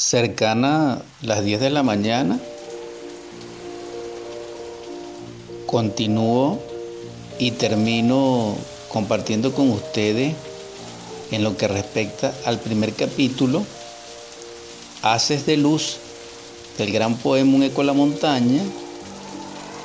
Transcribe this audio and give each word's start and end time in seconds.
cercana 0.00 1.02
las 1.20 1.44
10 1.44 1.60
de 1.60 1.70
la 1.70 1.82
mañana, 1.82 2.40
continúo 5.66 6.58
y 7.38 7.50
termino 7.52 8.56
compartiendo 8.88 9.52
con 9.52 9.70
ustedes 9.70 10.34
en 11.30 11.44
lo 11.44 11.56
que 11.58 11.68
respecta 11.68 12.34
al 12.46 12.58
primer 12.58 12.94
capítulo, 12.94 13.62
Haces 15.02 15.44
de 15.44 15.58
Luz, 15.58 15.98
del 16.78 16.92
gran 16.92 17.16
poema 17.16 17.56
Un 17.56 17.62
eco 17.62 17.82
a 17.82 17.84
la 17.84 17.92
montaña, 17.92 18.62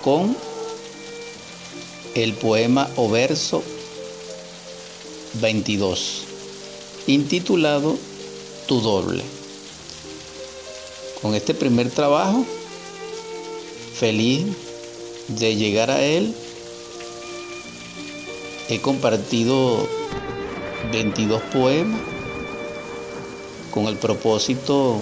con 0.01 0.35
el 2.15 2.33
poema 2.33 2.89
o 2.95 3.09
verso 3.09 3.61
22, 5.41 6.23
intitulado 7.07 7.97
Tu 8.65 8.79
doble. 8.79 9.44
Con 11.25 11.33
este 11.33 11.55
primer 11.55 11.89
trabajo, 11.89 12.45
feliz 13.95 14.45
de 15.27 15.55
llegar 15.55 15.89
a 15.89 16.05
él, 16.05 16.35
he 18.69 18.79
compartido 18.79 19.87
22 20.91 21.41
poemas 21.51 21.99
con 23.71 23.87
el 23.87 23.95
propósito 23.95 25.01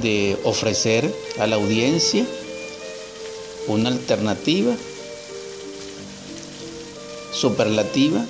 de 0.00 0.38
ofrecer 0.44 1.14
a 1.38 1.46
la 1.46 1.56
audiencia 1.56 2.24
una 3.66 3.90
alternativa 3.90 4.72
superlativa 7.30 8.24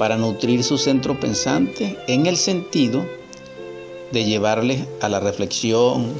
para 0.00 0.16
nutrir 0.16 0.64
su 0.64 0.78
centro 0.78 1.20
pensante 1.20 1.96
en 2.08 2.26
el 2.26 2.36
sentido 2.36 3.06
de 4.12 4.24
llevarles 4.24 4.86
a 5.00 5.08
la 5.08 5.20
reflexión, 5.20 6.12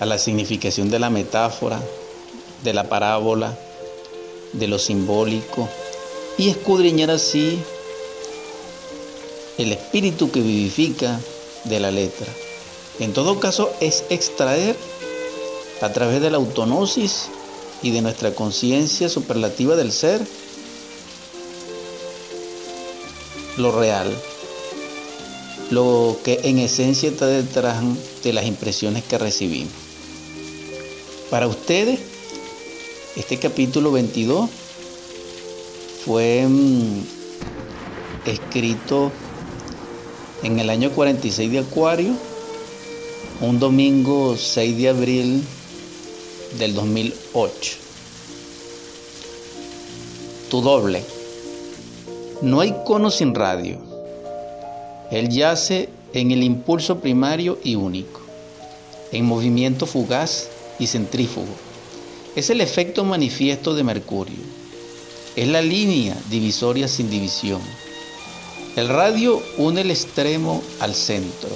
a 0.00 0.06
la 0.06 0.18
significación 0.18 0.90
de 0.90 0.98
la 0.98 1.10
metáfora, 1.10 1.80
de 2.62 2.74
la 2.74 2.88
parábola, 2.88 3.58
de 4.52 4.68
lo 4.68 4.78
simbólico, 4.78 5.68
y 6.36 6.50
escudriñar 6.50 7.10
así 7.10 7.58
el 9.58 9.72
espíritu 9.72 10.30
que 10.30 10.40
vivifica 10.40 11.20
de 11.64 11.80
la 11.80 11.90
letra. 11.90 12.26
En 13.00 13.12
todo 13.12 13.40
caso, 13.40 13.72
es 13.80 14.04
extraer 14.10 14.76
a 15.80 15.92
través 15.92 16.20
de 16.20 16.30
la 16.30 16.36
autonosis 16.36 17.28
y 17.82 17.90
de 17.90 18.02
nuestra 18.02 18.34
conciencia 18.34 19.08
superlativa 19.08 19.76
del 19.76 19.92
ser 19.92 20.20
lo 23.56 23.72
real, 23.72 24.08
lo 25.70 26.18
que 26.24 26.40
en 26.44 26.58
esencia 26.58 27.10
está 27.10 27.26
detrás 27.26 27.82
de 28.22 28.32
las 28.32 28.46
impresiones 28.46 29.04
que 29.04 29.18
recibimos. 29.18 29.72
Para 31.30 31.46
ustedes, 31.46 32.00
este 33.16 33.38
capítulo 33.38 33.92
22 33.92 34.48
fue 36.04 36.46
mm, 36.48 37.02
escrito 38.26 39.12
en 40.42 40.58
el 40.58 40.70
año 40.70 40.90
46 40.90 41.50
de 41.50 41.58
Acuario, 41.58 42.12
un 43.40 43.58
domingo 43.58 44.36
6 44.36 44.76
de 44.76 44.88
abril 44.88 45.44
del 46.58 46.74
2008. 46.74 47.76
Tu 50.50 50.62
doble. 50.62 51.04
No 52.40 52.60
hay 52.60 52.74
cono 52.86 53.10
sin 53.10 53.34
radio. 53.34 53.87
Él 55.10 55.30
yace 55.30 55.88
en 56.12 56.30
el 56.30 56.42
impulso 56.42 57.00
primario 57.00 57.58
y 57.64 57.74
único, 57.76 58.20
en 59.12 59.24
movimiento 59.24 59.86
fugaz 59.86 60.48
y 60.78 60.86
centrífugo. 60.86 61.54
Es 62.36 62.50
el 62.50 62.60
efecto 62.60 63.04
manifiesto 63.04 63.74
de 63.74 63.84
Mercurio. 63.84 64.36
Es 65.34 65.48
la 65.48 65.62
línea 65.62 66.16
divisoria 66.30 66.88
sin 66.88 67.10
división. 67.10 67.60
El 68.76 68.88
radio 68.88 69.42
une 69.56 69.80
el 69.80 69.90
extremo 69.90 70.62
al 70.80 70.94
centro. 70.94 71.50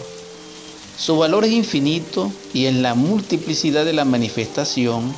Su 0.99 1.19
valor 1.19 1.45
es 1.45 1.53
infinito 1.53 2.33
y 2.55 2.67
en 2.67 2.83
la 2.83 2.95
multiplicidad 2.95 3.85
de 3.85 3.93
la 3.93 4.05
manifestación 4.05 5.15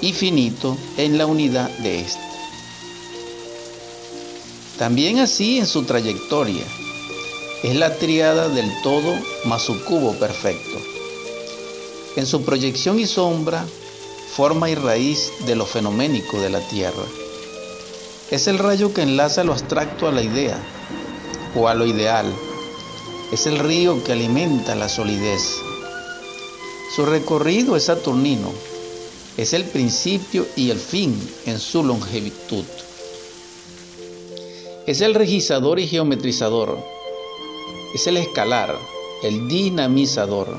y 0.00 0.12
finito 0.12 0.76
en 0.96 1.18
la 1.18 1.26
unidad 1.26 1.70
de 1.78 2.00
ésta. 2.00 2.20
También 4.78 5.18
así 5.18 5.58
en 5.58 5.66
su 5.66 5.84
trayectoria. 5.84 6.64
Es 7.66 7.74
la 7.74 7.96
triada 7.96 8.48
del 8.48 8.70
todo 8.80 9.12
más 9.46 9.62
su 9.62 9.82
cubo 9.82 10.12
perfecto. 10.12 10.80
En 12.14 12.24
su 12.24 12.42
proyección 12.44 13.00
y 13.00 13.06
sombra, 13.06 13.66
forma 14.36 14.70
y 14.70 14.76
raíz 14.76 15.32
de 15.46 15.56
lo 15.56 15.66
fenoménico 15.66 16.40
de 16.40 16.48
la 16.48 16.60
Tierra. 16.60 17.02
Es 18.30 18.46
el 18.46 18.60
rayo 18.60 18.94
que 18.94 19.02
enlaza 19.02 19.42
lo 19.42 19.50
abstracto 19.50 20.06
a 20.06 20.12
la 20.12 20.22
idea 20.22 20.56
o 21.56 21.66
a 21.66 21.74
lo 21.74 21.86
ideal. 21.86 22.32
Es 23.32 23.48
el 23.48 23.58
río 23.58 24.04
que 24.04 24.12
alimenta 24.12 24.76
la 24.76 24.88
solidez. 24.88 25.56
Su 26.94 27.04
recorrido 27.04 27.74
es 27.74 27.86
saturnino. 27.86 28.52
Es 29.36 29.54
el 29.54 29.64
principio 29.64 30.46
y 30.54 30.70
el 30.70 30.78
fin 30.78 31.20
en 31.46 31.58
su 31.58 31.82
longevitud. 31.82 32.64
Es 34.86 35.00
el 35.00 35.14
registrador 35.14 35.80
y 35.80 35.88
geometrizador. 35.88 36.95
Es 37.96 38.06
el 38.06 38.18
escalar, 38.18 38.78
el 39.22 39.48
dinamizador. 39.48 40.54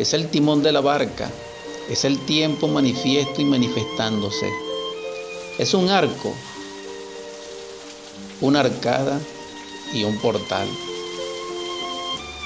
Es 0.00 0.14
el 0.14 0.32
timón 0.32 0.64
de 0.64 0.72
la 0.72 0.80
barca. 0.80 1.30
Es 1.88 2.04
el 2.04 2.18
tiempo 2.26 2.66
manifiesto 2.66 3.40
y 3.40 3.44
manifestándose. 3.44 4.50
Es 5.58 5.74
un 5.74 5.90
arco, 5.90 6.34
una 8.40 8.62
arcada 8.62 9.20
y 9.92 10.02
un 10.02 10.18
portal. 10.18 10.66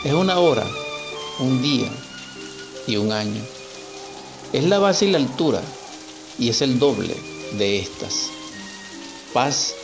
Es 0.04 0.12
una 0.12 0.38
hora, 0.38 0.66
un 1.38 1.62
día 1.62 1.91
y 2.87 2.97
un 2.97 3.10
año. 3.10 3.43
Es 4.53 4.65
la 4.65 4.78
base 4.78 5.06
y 5.06 5.12
la 5.12 5.16
altura 5.16 5.62
y 6.38 6.50
es 6.50 6.60
el 6.60 6.78
doble 6.78 7.16
de 7.56 7.78
estas. 7.78 8.28
Paz 9.32 9.75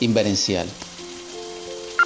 inverencial. 0.00 0.66